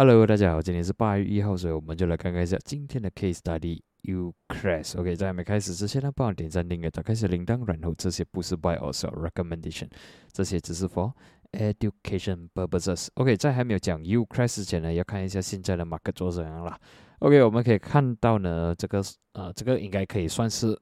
[0.00, 3.80] Hello，大家好，今天是八月一号，所以我们就来看看一下今天的 Case Study。
[4.04, 4.96] Ucras。
[4.96, 9.88] OK，在还没开始之前呢，帮我点赞、订阅、打开小铃铛，然后这些不是 Buy or Sell Recommendation，
[10.30, 11.14] 这些只是 For
[11.50, 13.08] Education purposes。
[13.14, 16.78] OK，在还没有讲 Ucras 之前呢，要看一下现在的 Market 做怎样啦。
[17.18, 19.02] OK，我们可以看到呢，这个
[19.32, 20.80] 呃，这个应该可以算是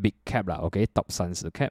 [0.00, 0.58] Big Cap 啦。
[0.58, 1.70] OK，Top 三十 Cap。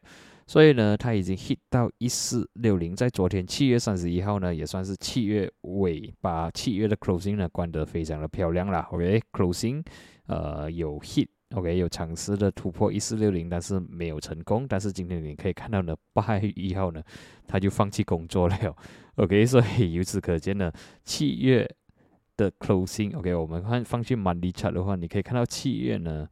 [0.49, 8.79] 所以呢，它已经 hit 到一四六零，在昨天七月三十一号呢，也算是七月尾，把七月的 closing 呢关得非常的漂亮啦。
[8.89, 9.85] OK，closing，
[10.25, 14.65] 呃，有 hit，OK，有尝试的突破一四六零，但是没有成功。
[14.67, 16.99] 但是今天你可以看到呢，八月一号呢，
[17.45, 18.57] 他就放弃工作了。
[19.17, 20.71] OK，所以由此可见呢，
[21.03, 21.69] 七月
[22.35, 26.27] 的 closing，OK，我们看放去 money chart 的话，你可以看到七月呢。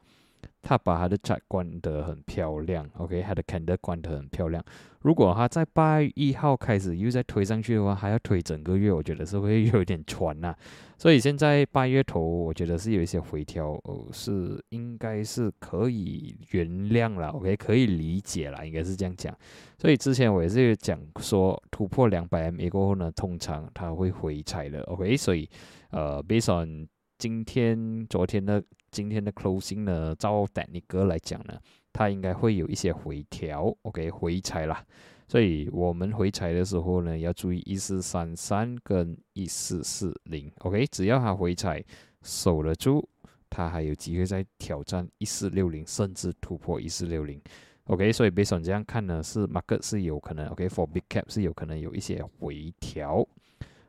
[0.68, 4.62] 他把他的债关得很漂亮，OK，他的 candle 关得很漂亮。
[5.00, 10.54] 如果他在八月一号开始又再推上去的话，还要推整个月，我觉得是会有点喘呐。
[11.00, 19.34] 所以现在八月头，我觉得是有一些回调，哦，是应该是可以原谅了，OK，可以理解了，应该是这样讲。
[19.78, 25.50] 所以之前我也是讲说，突破两百 MA 过后呢，通常它会回踩的，OK，所以
[25.92, 26.86] 呃，based on
[27.18, 28.64] 今天、昨天的。
[28.90, 31.60] 今天的 closing 呢，照丹尼哥来讲呢，
[31.92, 34.84] 它应该会有一些回调，OK，回踩啦。
[35.28, 41.84] 所以我们回踩的时候呢，要注意一四三三跟一四四零，OK，只要它回踩
[42.24, 43.06] 守得住，
[43.50, 47.40] 它还有机会再挑战一四六零，甚至突破一四六零
[47.88, 48.12] ，OK。
[48.14, 53.28] 所以 based on 这样看呢，是 market 是有可能，OK，for big cap 是有可能有一些回调。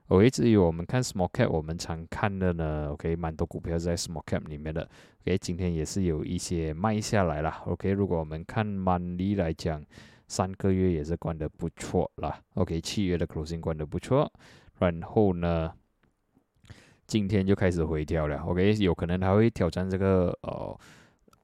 [0.08, 4.88] OK，至于我们看 small cap，我们常看的呢，OK，蛮多股票在 small cap 里面的
[5.20, 9.84] ，OK，今天也是有一些卖下来了，OK，如果我们看 money 来讲，
[10.26, 14.32] 三个月也是关的不错啦，OK，七月的 closing 关的不错，
[14.78, 15.70] 然后呢，
[17.06, 20.78] 今天就开始回调了，OK，有可能它会挑战这个呃。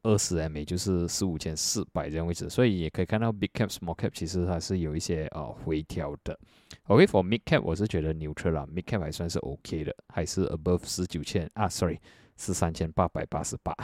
[0.05, 6.39] 二十 MA 就是四五千四百这样位置，所以也可以看到 big cap、small cap 其实它是有一些呃回调的。
[6.87, 11.99] OK，for mid cap 我是觉得 neutral 啦，mid cap 还算是 OK 的，还是 above 十九千啊，sorry，
[12.37, 13.75] 是三千八百八十八。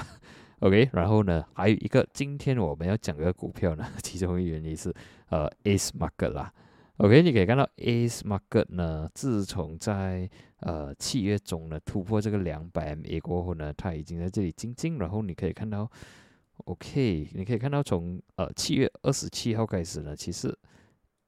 [0.60, 4.94] OK，然后呢，还有一个今天我们要讲的股票呢， 其中一个原因是
[5.30, 6.52] 呃 Ace Market 啦。
[7.02, 10.28] OK，你可以看到 Ace Market 呢，自从在
[10.58, 14.98] 呃七月中呢突破这个两百 MA 过后呢，它已经在这里进进。
[14.98, 15.90] 然后你可以看到
[16.66, 20.54] ，OK，你可以看到从呃七月二十七号开始呢，其实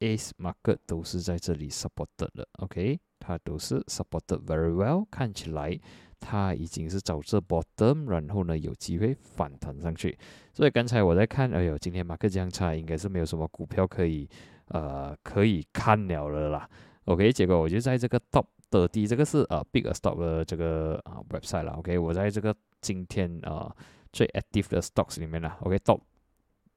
[0.00, 2.46] Ace Market 都是在这里 supported 的。
[2.58, 5.80] OK，它都是 supported very well，看起来
[6.20, 10.18] 它已经是找这 bottom，然后呢有机会反弹上去。
[10.52, 14.28] 所以刚才我在看，哎呦，今天马克这样差，应该是没有什么股票可以。
[14.72, 16.68] 呃，可以看了了啦。
[17.04, 21.74] OK，结果我就在这个 Top 的第这个是呃 Big Stock 的这个啊 website 啦。
[21.78, 23.74] OK，我在这个今天啊
[24.12, 25.58] 最 active 的 stocks 里面啦。
[25.62, 26.00] OK，Top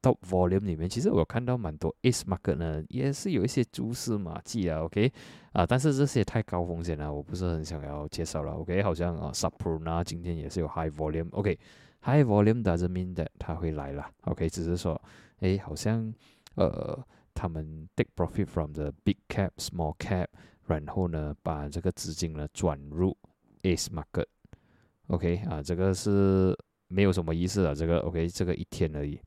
[0.01, 4.81] Top Volume 里面，其实我看到蛮多 S Market 呢，也是有一些蛛丝马迹啊。
[4.81, 5.11] OK，
[5.53, 8.51] 啊，但是这些太高风险了，我不是很想要介绍了。
[8.53, 11.29] OK，好像啊 Supruna 今天也是有 High Volume。
[11.31, 14.05] OK，High Volume doesn't mean that 它会来了。
[14.23, 14.99] OK，只是说，
[15.39, 16.13] 哎，好像
[16.55, 17.05] 呃。
[17.35, 20.27] 他们 take profit from the big cap, small cap，
[20.65, 23.15] 然后呢，把这个资金呢转入
[23.61, 26.57] Ace market，OK 啊，这个是
[26.87, 29.19] 没有什么意思的，这个 OK，这个一天而已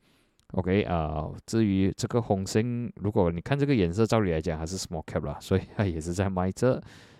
[0.53, 6.75] ，OK 啊，至于这个红星，如果你看这个颜色，照理来讲还是 small cap 啦， 所以它也是在卖这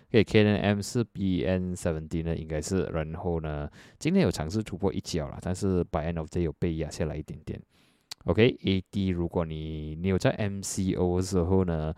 [0.09, 3.69] ，OK K N M 是 B N seven D 呢，应该是，然后呢，
[3.99, 7.61] 今天有尝试突破一角了，但是 by end of day 有被压下来一点点。
[8.25, 11.93] OK，AD，如果你你有在 MCO 的时候呢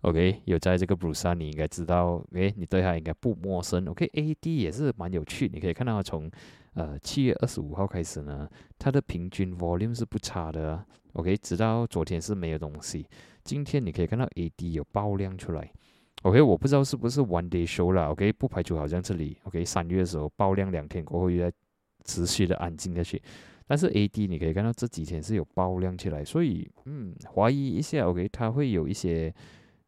[0.00, 3.86] ，OK，有在这个 b r u c e 你应该知道，诶，你对它应该不陌生。
[3.86, 6.30] OK，AD 也是蛮有趣，你可以看到从
[6.74, 8.48] 呃七月二十五号开始呢，
[8.78, 10.84] 它的平均 volume 是不差的。
[11.12, 13.06] OK，直到昨天是没有东西，
[13.44, 15.70] 今天你可以看到 AD 有爆量出来。
[16.22, 18.08] OK，我不知道是不是 One Day Show 了。
[18.08, 21.54] OK，不排除好像这里 OK 三月的时候爆量两天过后又在
[22.04, 23.22] 持续的安静下去。
[23.66, 29.34] 但是 A D 你可以看到这几天是有爆量起来，所以嗯，怀疑一下，OK，它会有一些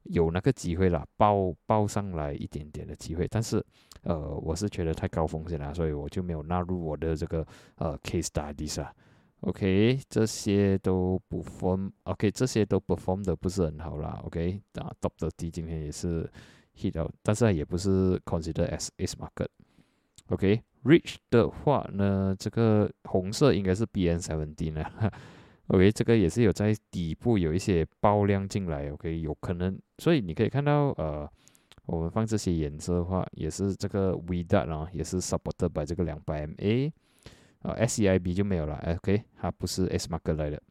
[0.04, 3.26] 有那个机会啦，爆爆上来一点点的机会。
[3.28, 3.64] 但是
[4.02, 7.46] 呃，我是觉得太高风险了，所以我就没有纳入我的这个
[7.76, 8.92] 呃 case studies 啊。
[9.40, 14.20] OK，这些都不 form，OK，这些都 perform 的不是很好啦。
[14.24, 16.28] OK，啊，Top 的 D 今天也是
[16.76, 19.46] hit out，，但是也不是 consider as is market。
[20.30, 24.84] OK Rich 的话呢，这个红色应该是 BN seven D 呢。
[25.68, 28.90] OK，这个也是有在底部有一些爆量进来。
[28.90, 31.30] OK，有可能，所以你可以看到，呃，
[31.84, 36.90] 我们放这些颜色的话，也是这个 V dot 啊，也是 supported by 这个两百 MA，
[37.60, 40.62] 啊，SEIB 就没有了，OK，它不是 S marker 来的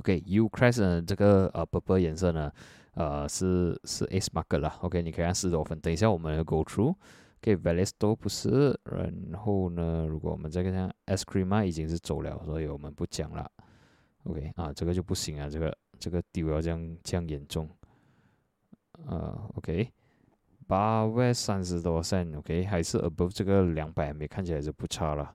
[0.00, 2.52] ，OK，U crest 这个呃 purple 颜色呢，
[2.92, 6.94] 呃是是 S marker 啦，OK，你可以看四多分，等一下我们 go through
[7.40, 8.78] through，OK，Valesto 不是，
[9.30, 13.50] 然后呢，如果我们再看 S cream 已经是走了，所以我们不讲了
[14.24, 17.68] ，OK，啊这个就不行啊，这个这个丢要这样这样严重，
[19.06, 19.88] 呃 OK。
[20.66, 25.34] 八万三十多升，OK，还是 above 这个两百没看起来是不差了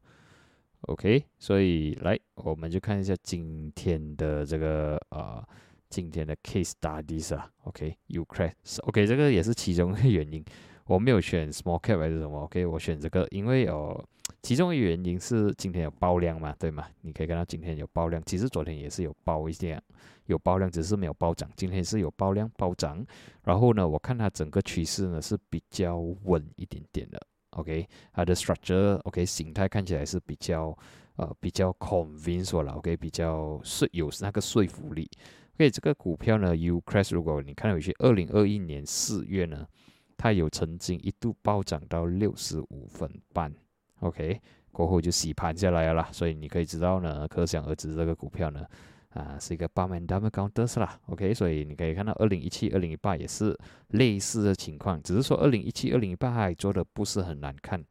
[0.83, 5.45] ，OK，所以来我们就看一下今天的这个呃
[5.89, 10.41] 今天的 case studies 啊，OK，Ukraine，OK，这个也是其中一个原因，
[10.85, 14.03] 我没有选 small cap 还是什么，OK，我选这个，因为哦。
[14.41, 16.87] 其中一个原因是今天有爆量嘛，对吗？
[17.01, 19.81] 你可以看到今天有爆量，其实昨天也是有爆一点，
[20.25, 21.49] 有爆量，只是没有暴涨。
[21.55, 23.03] 今天是有爆量暴涨，
[23.43, 27.19] 然后呢，我看它整个趋势呢是比较稳一点点的。
[27.51, 30.75] OK，它的 structure OK 形态看起来是比较
[31.15, 35.09] 呃比较 convinced 了，OK 比较是有那个说服力。
[35.55, 39.65] OK，这个股票呢，Ucrash，如果你看回去，二零二一年四月呢，
[40.17, 43.53] 它有曾经一度暴涨到六十五分半。
[43.99, 44.39] OK，
[44.71, 48.65] 过后就洗盘下来了啦，所以你可以知道呢，可想而知这个股票呢，
[49.09, 50.99] 啊是一个八万 double counters 啦。
[51.07, 53.57] OK，所以你可以看到二零一七、二零一八也是
[53.89, 57.83] 类似的情况，只是说二零一七、二零一八还做的不是很难看。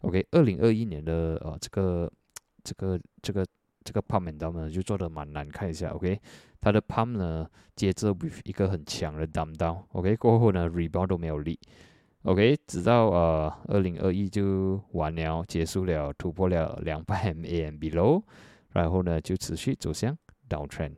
[0.00, 2.10] OK，二零二一年的呃这个
[2.64, 3.46] 这个这个
[3.84, 5.90] 这个 pump and dump 呢就做的蛮难看一下。
[5.90, 6.18] OK，
[6.60, 9.82] 它的 pump 呢接着 with 一个很强的 dump down。
[9.92, 11.58] OK，过后呢 rebound 都没有力。
[12.24, 18.22] OK，直到呃二零二一就完了，结束了，突破了两百 MA and below，
[18.72, 20.16] 然后呢就持续走向
[20.48, 20.96] downtrend。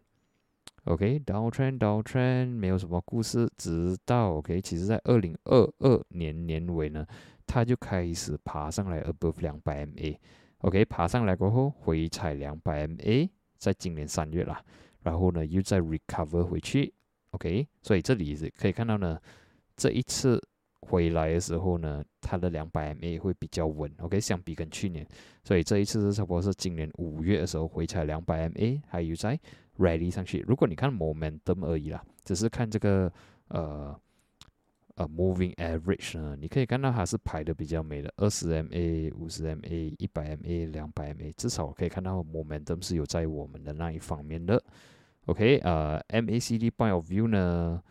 [0.85, 7.07] OK，downtrend downtrend 没有什么故事，直到 OK，其实在二零二二年年尾呢，
[7.47, 10.17] 它就开始爬上来 above 两百 MA。
[10.59, 14.61] OK，爬上来过后回踩两百 MA，在今年三月啦，
[15.03, 16.93] 然后呢又再 recover 回去。
[17.31, 19.21] OK，所以这里是可以看到呢，
[19.77, 20.41] 这一次。
[20.85, 25.07] 回来的时候呢，它的两百 MA 会比较稳，OK，相比跟去年，
[25.45, 29.39] 所以这一次是差不多是今年五月的时候回踩两百 MA，还有在
[29.79, 30.45] ready 上去。
[30.45, 33.11] 如果你看 momentum 而已啦，只是看这个
[33.47, 33.97] 呃
[34.97, 44.61] 呃 moving average 呢，你可以看到它是排的比较美的，二十 MA、五十 MA、一百 MA、两百 MA，至少可以看到 momentum 是有在我们的那一方面的
[45.27, 47.83] ，OK，呃，MACD point of view 呢，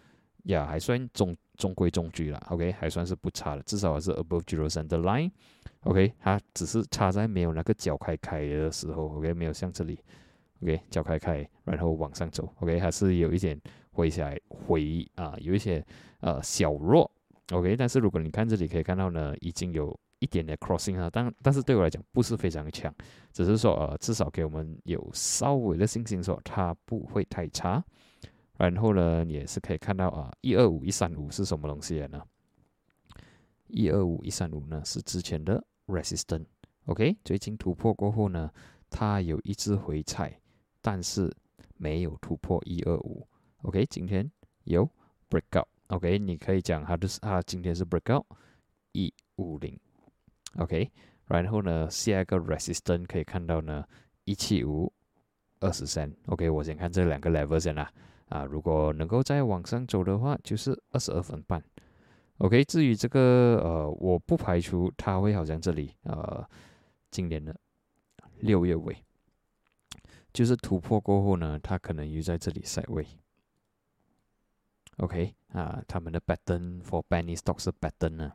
[0.44, 1.36] 呀还算中。
[1.58, 10.00] 中规中矩了，OK，还算是不差的，至少还是 above zero center line，OK，它只是差在没有那个脚开开的时候，OK，没有像这里
[10.64, 13.62] ，OK，脚开开，然后往上走，OK，还是有一点
[13.92, 15.86] 回起来回啊，有一些
[16.22, 17.12] 呃小弱
[17.52, 22.94] ，OK，但是如果你看这里可以看到呢，已经有一点点 crossing 啊，但但是对我来讲不是非常强，
[23.34, 27.84] 只是说呃至少给我们有稍微的信心说它不会太差。
[28.58, 32.22] 然后呢，也是可以看到啊，一二五一三五是什么东西呢？
[33.66, 38.52] 一二五一三五呢是之前的 resistance，OK，最近突破过后呢，
[38.88, 40.40] 它有一只回踩，
[40.80, 41.36] 但是
[41.78, 43.28] 没有突破一二五
[43.64, 44.30] ，OK，今天
[44.66, 44.88] 有
[45.28, 48.26] breakout，OK，你可以讲它的它今天是 breakout
[48.92, 49.76] 一五零
[50.58, 50.92] ，OK，
[51.26, 53.86] 然后呢，下一个 resistance 可以看到呢
[54.26, 54.92] 一七五
[55.60, 57.92] 二十三，OK，我先看这两个 level 先啦。
[58.30, 61.62] 啊，如果能够再往上走的话，就是二十二分半。
[62.38, 66.48] OK，至于这个呃，我不排除它会好像这里呃，
[67.12, 67.54] 今年的
[68.40, 68.96] 六月尾，
[70.32, 73.06] 就是突破过后呢，它可能又在这里塞位。
[74.98, 78.32] OK，啊，他们的 pattern for penny stocks 的 pattern 呢。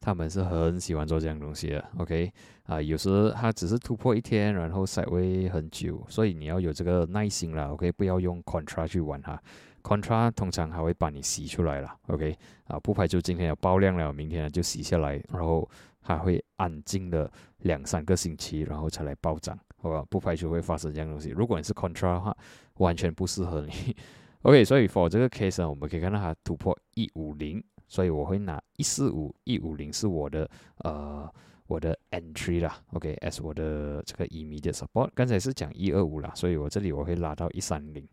[0.00, 2.32] 他们是很喜欢做这样东西的，OK，
[2.64, 9.38] 啊，有时它只是突破一天，然后塞位很久，所以你要有这个耐心啦，OK，不要用 contra 去玩它
[9.82, 15.68] ，contra 通常还会把你洗出来了，OK，啊，不排除今天有爆量了，明天就洗下来，然后
[16.00, 20.02] 还会安静的两三个星期，然后才来暴涨，好吧？
[20.08, 21.28] 不排除会发生这样东西。
[21.28, 22.34] 如果你是 contra 的话，
[22.78, 23.94] 完全不适合你，
[24.42, 27.62] OK，所以 for 这个 case 呢，我们可以看到它突破一五零。
[27.90, 31.28] 所以我会拿一四五一五零是我的呃
[31.66, 35.10] 我的 entry 啦，OK，as 我的这个 immediate support。
[35.12, 38.08] 刚才是讲一二五啦，所以我这里我会拉到一三零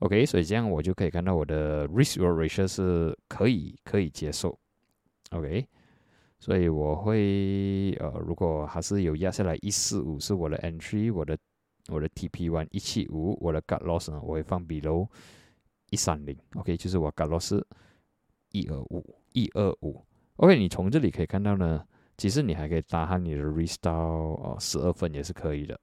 [0.00, 4.58] ，OK，所以这样我就可以看到我的 risk ratio 是可以可以接受
[5.30, 5.66] ，OK，
[6.38, 11.36] 所以我会呃如果还是有压下来一四五是我的 entry，我的
[11.88, 15.08] 我的 TP one 一七五，我的 cut loss 呢我会放 below
[15.88, 17.62] 一三零，OK，就是我 cut loss。
[18.54, 20.00] 一二五一二五。
[20.36, 21.84] OK，你从这里可以看到呢，
[22.16, 25.78] 其实你还可以搭上你的 risk 到哦十二分也是可以的。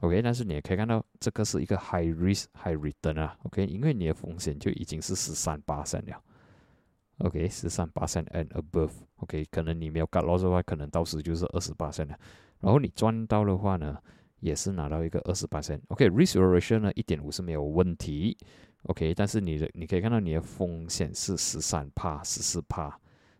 [0.00, 3.38] OK，但是你也可以看到这个是一个 high risk high return 啊。
[3.44, 6.20] OK，因为你的风险就已经是十三八三了。
[7.18, 8.90] OK，十三八三 and above。
[9.16, 12.18] OK，可能你没有 cut loss 的话，可能到时就是二十八三了。
[12.60, 13.96] 然后你赚到的话呢，
[14.40, 15.80] 也是拿到一个二十八三。
[15.88, 18.36] OK，risk ratio 呢一点五是没有问题。
[18.84, 22.98] OK，但是你的你可以看到你的风险是十三帕十四帕。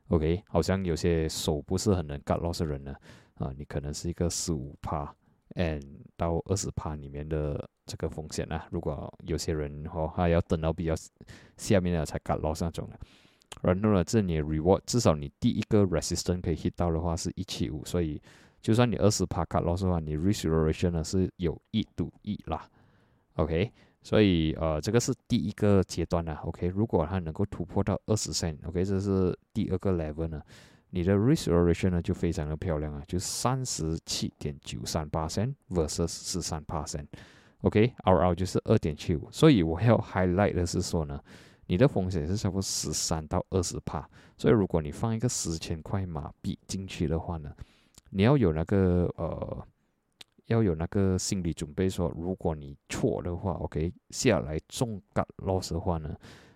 [0.08, 2.94] OK，好像有些手不是很能 cut 的人呢，
[3.34, 5.14] 啊，你可能是一个十五帕。
[5.54, 5.82] and
[6.16, 10.94] 到二十帕里面的这个风险啊，如果有些人哦，还要等到比较
[11.58, 12.99] 下面的才 cut 那种的，
[13.61, 18.18] 然后呢，这你 reward 至少你第一个 resistance 可以 hit 到的话是一七五，所以
[18.62, 22.66] 就算你二十趴 cut loss 的话，你 restoration 呢是有一赌一啦
[23.34, 23.70] ，OK，
[24.02, 30.42] 所以呃这个是第一个阶段啦 o k 如果它能够突破到二十 %，OK，这是第二个 level 呢。
[30.94, 41.18] 你的 restoration 呢就非常的漂亮啊，就三十七点九三八 percent versus 十三 percent，OK，RR 就是二点七五，所以我要 highlight 的是说呢，
[41.66, 44.04] 你的风险是差不多十三到二十帕，
[44.37, 47.50] 所以如果你放一个十千块马币进去的话呢，
[48.11, 49.66] 你要有那个呃，
[50.52, 56.14] 要有那个心理准备，说如果你错的话，OK，下来重 cut loss 的话呢，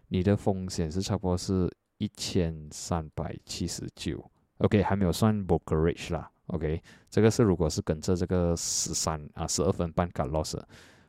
[0.09, 1.69] 你的风险是差不多是。
[1.99, 4.23] 一千三百七十九
[4.59, 10.61] ，OK，还没有算 brokerage 啦，OK，这个是如果是跟着这个十三啊十二分半 cut loss，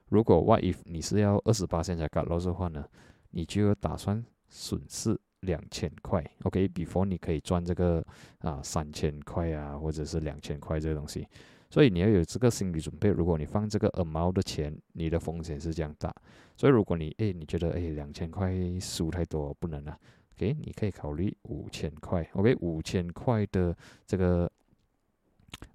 [0.08, 2.86] 如果 what if 你是要二十八现在 cut loss 的话呢，
[3.32, 8.02] 你就打算损失两千块，OK，before 你可以赚这个
[8.40, 11.28] 啊三千块啊或者是两千块这个东西，
[11.70, 16.14] 所以你要有这个心理准备，如果你放这个 amount 的钱，你的风险是这样大，
[16.56, 20.00] 所以如果你诶你觉得诶两千块输太多不能啊。
[20.34, 22.28] OK，你可以考虑五千块。
[22.34, 24.50] OK，五千块的这个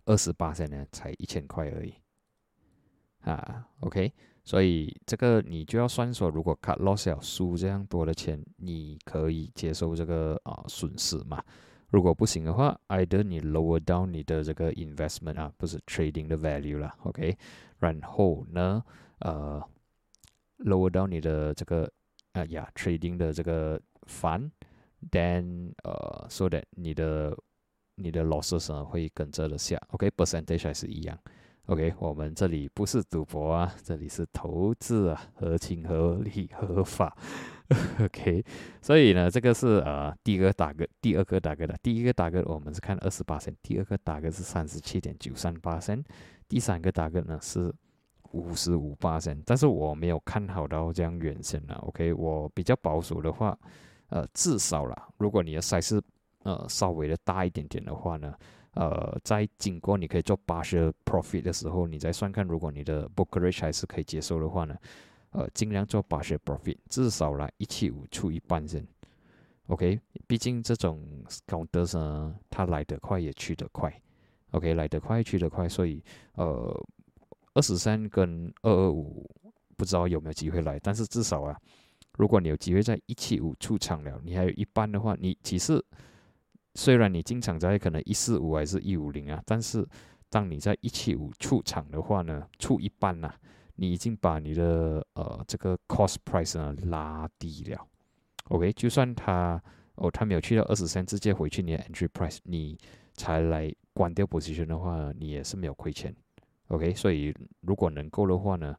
[0.05, 1.93] 二十八线呢，才一千块而已
[3.23, 3.67] 啊。
[3.81, 4.13] OK，
[4.45, 11.43] 所以这个你就要算说，如果 cut loss 要输这样多的钱，你可以接受这个啊损失嘛？
[11.93, 16.93] 如果不行的话，either 你 lower down 你的这个 investment 啊，不是 trading 的 value 啦。
[17.05, 17.37] OK，
[17.79, 18.83] 然后呢，
[19.21, 19.63] 呃
[20.59, 21.89] ，lower down 你的这个
[22.33, 23.81] 啊呀 trading 的这个。
[24.09, 27.33] fund，then 呃，so that 你的
[27.95, 31.17] 你的 losses 呢会跟着的下，OK，percentage 还是一样
[31.67, 37.17] ，OK，我们这里不是赌博啊，这里是投资啊，合情合理合法
[38.05, 38.45] OK，
[38.81, 46.03] 所以呢，这个是呃第一个打个，第二个打个的，第一个打个我们是看二十八线，第二个打个是三十七点九三八线，
[46.49, 47.73] 第三个打个呢是。
[48.35, 51.75] 五十五八线，但是我没有看好到这样远线了。
[51.87, 53.55] OK，我比较保守的话。
[54.09, 56.01] 呃，至少啦，如果你的 size
[56.43, 58.35] 呃稍微的大一点点的话呢，
[58.73, 64.75] 呃，在经过你可以做八十 profit 的时候，你再算看，如果你的 bookerage 还是可以接受的话呢，
[65.33, 68.87] 呃，尽量做八十 profit，至少来一七五出一半先。
[69.67, 71.07] OK，毕竟这种
[71.47, 73.93] 高德呢，它来得快也去得快。
[74.51, 76.03] OK，来得快去得快，所以
[76.35, 76.87] 呃，
[77.55, 79.29] 二十三跟二二五
[79.77, 81.59] 不知道有没有机会来，但是至少啊。
[82.19, 85.83] 如果你有机会在一七五出场了，你还有一半的话，你其实
[86.75, 89.89] 虽然你进场在可能一四五还是一五零啊，但是
[90.29, 93.35] 当你在一七五出场的话呢，出一半呐，
[93.83, 97.85] 你已经把你的呃这个 cost price 呢拉低了。
[98.45, 99.61] OK，就算他
[99.97, 102.79] 哦他没有去到二十三，直接回去你的 entry price，你
[103.15, 106.15] 才来关掉 position 的话，你也是没有亏钱。
[106.69, 108.73] OK，所以如果能够的话呢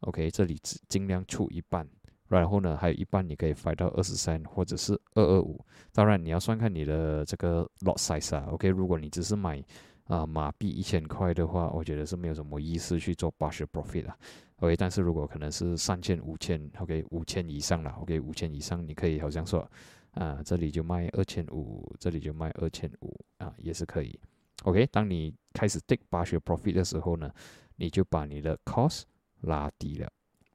[0.00, 1.88] ，OK 这里只尽量出一半。
[2.26, 5.64] 然后呢，还有一半你可以翻到二十三或者是二二五。
[5.92, 8.46] 当然你要算看你的这个 lot size 啊。
[8.50, 9.62] OK，如果你只是买
[10.04, 14.16] 啊马币一千块的话，我觉得是没有什么意思去做八十 profit 啊。
[14.56, 19.68] OK，但是如果可能是三千、五千，OK，五千以上了，OK，五千以上你可以好像说
[20.12, 24.18] 啊，这里就卖二千五，这里就卖二千五啊，也是可以。
[24.64, 27.32] OK，当你开始 take 八十 profit 的时候呢，
[27.74, 29.02] 你就把你的 cost
[29.40, 30.08] 拉低了。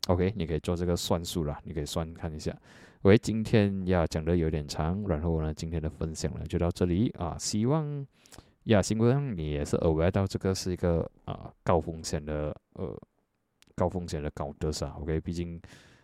[0.08, 2.58] OK，你可以做这个算术了，你可以算看一下。
[3.02, 7.36] 喂，今天呀讲的有点长，然后呢，今天的分享呢就到这里啊。
[7.38, 8.08] 希望
[8.68, 12.98] 呀，希望你也是偶尔到这个是一个啊高风险的呃
[13.76, 14.88] 高风险的高德噻。
[15.00, 15.60] OK，毕竟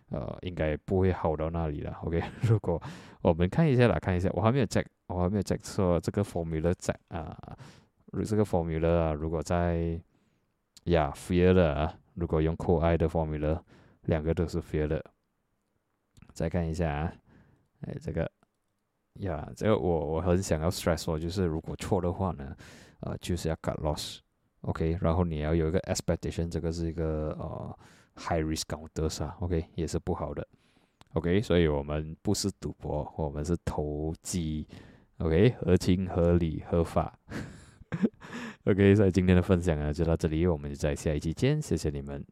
[0.10, 1.92] 呃应该不会好到那里了。
[2.04, 2.82] OK，如果
[3.22, 7.38] 我们看一下啦看一下，我还没有 check，，我还没有 check 说这个 formula 在啊，
[8.26, 10.00] 这个 formula 啊，如果在
[10.86, 13.62] 呀 fear 的啊，如果用 coi 的 formula。
[14.08, 15.02] 两个都是 fail 的，
[16.34, 17.14] 再看一下啊，
[17.88, 18.30] 哎，这个
[19.20, 22.56] 呀，这个我我很想要 stress 说，就是如果错的话呢，
[23.02, 27.78] 呃，就是要 cut loss，OK，然后你要有一个 expectation，这个是一个呃
[28.16, 30.46] high risk counter 啊，OK，也是不好的
[31.14, 34.68] ，OK，所以我们不是赌博，我们是投机
[35.20, 37.18] ，OK，合情合理合法
[38.66, 42.26] ，OK，所以今天的分享呢就到这里，我们就在下一期见，谢谢你们。